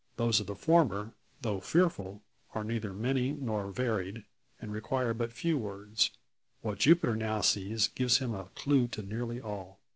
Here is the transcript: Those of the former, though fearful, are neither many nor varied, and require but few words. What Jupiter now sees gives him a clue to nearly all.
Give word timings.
Those 0.15 0.39
of 0.39 0.47
the 0.47 0.55
former, 0.55 1.13
though 1.43 1.59
fearful, 1.59 2.23
are 2.55 2.63
neither 2.63 2.91
many 2.91 3.33
nor 3.33 3.69
varied, 3.71 4.25
and 4.59 4.71
require 4.71 5.13
but 5.13 5.31
few 5.31 5.59
words. 5.59 6.09
What 6.61 6.79
Jupiter 6.79 7.15
now 7.15 7.41
sees 7.41 7.89
gives 7.89 8.17
him 8.17 8.33
a 8.33 8.45
clue 8.55 8.87
to 8.87 9.03
nearly 9.03 9.39
all. 9.39 9.79